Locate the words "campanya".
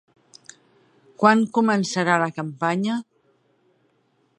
2.41-2.97